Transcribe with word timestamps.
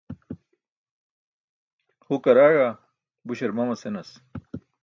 Hukar 2.05 2.37
aẏa, 2.45 2.69
buśar 3.25 3.51
mama 3.57 3.75
senas. 3.81 4.09